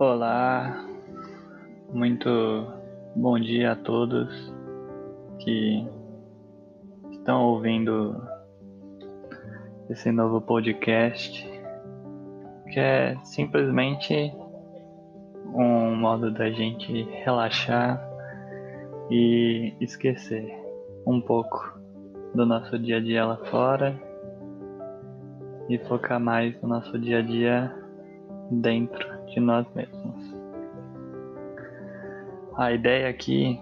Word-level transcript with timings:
Olá, 0.00 0.86
muito 1.92 2.30
bom 3.16 3.36
dia 3.36 3.72
a 3.72 3.74
todos 3.74 4.54
que 5.40 5.84
estão 7.10 7.42
ouvindo 7.42 8.14
esse 9.90 10.12
novo 10.12 10.40
podcast, 10.40 11.44
que 12.72 12.78
é 12.78 13.16
simplesmente 13.24 14.32
um 15.52 15.96
modo 15.96 16.30
da 16.30 16.48
gente 16.48 17.02
relaxar 17.24 18.00
e 19.10 19.74
esquecer 19.80 20.48
um 21.04 21.20
pouco 21.20 21.76
do 22.36 22.46
nosso 22.46 22.78
dia 22.78 22.98
a 22.98 23.00
dia 23.00 23.26
lá 23.26 23.36
fora 23.46 24.00
e 25.68 25.76
focar 25.76 26.20
mais 26.20 26.54
no 26.62 26.68
nosso 26.68 26.96
dia 26.96 27.18
a 27.18 27.22
dia 27.22 27.87
dentro 28.50 29.26
de 29.26 29.40
nós 29.40 29.66
mesmos. 29.74 30.34
A 32.56 32.72
ideia 32.72 33.08
aqui 33.08 33.60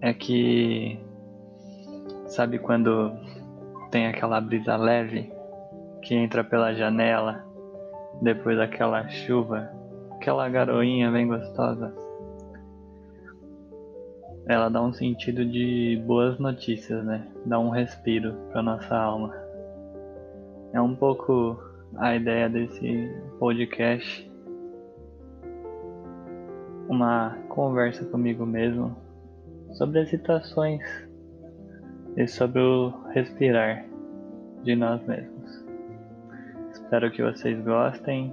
é 0.00 0.12
que 0.12 0.98
sabe 2.26 2.58
quando 2.58 3.12
tem 3.90 4.06
aquela 4.06 4.40
brisa 4.40 4.76
leve 4.76 5.32
que 6.02 6.14
entra 6.14 6.44
pela 6.44 6.74
janela 6.74 7.44
depois 8.20 8.56
daquela 8.56 9.08
chuva, 9.08 9.70
aquela 10.12 10.48
garoinha 10.48 11.10
bem 11.10 11.26
gostosa. 11.26 11.92
Ela 14.46 14.68
dá 14.68 14.82
um 14.82 14.92
sentido 14.92 15.44
de 15.44 16.02
boas 16.06 16.38
notícias, 16.38 17.02
né? 17.04 17.26
Dá 17.46 17.58
um 17.58 17.70
respiro 17.70 18.34
para 18.52 18.62
nossa 18.62 18.94
alma. 18.94 19.34
É 20.72 20.80
um 20.80 20.94
pouco 20.94 21.58
a 21.96 22.16
ideia 22.16 22.48
desse 22.48 23.10
podcast. 23.38 24.30
Uma 26.88 27.36
conversa 27.48 28.04
comigo 28.06 28.44
mesmo 28.44 28.96
sobre 29.72 30.00
as 30.00 30.10
situações 30.10 30.82
e 32.16 32.26
sobre 32.26 32.60
o 32.60 32.90
respirar 33.12 33.84
de 34.62 34.76
nós 34.76 35.04
mesmos. 35.06 35.64
Espero 36.72 37.10
que 37.10 37.22
vocês 37.22 37.58
gostem 37.64 38.32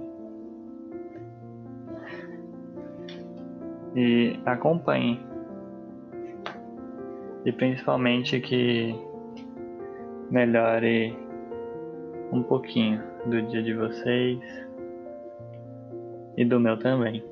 e 3.94 4.38
acompanhem. 4.44 5.20
E 7.44 7.52
principalmente 7.52 8.40
que 8.40 8.94
melhore 10.30 11.16
um 12.32 12.42
pouquinho 12.42 13.02
do 13.26 13.42
dia 13.42 13.62
de 13.62 13.74
vocês 13.74 14.38
e 16.36 16.44
do 16.44 16.58
meu 16.58 16.78
também. 16.78 17.31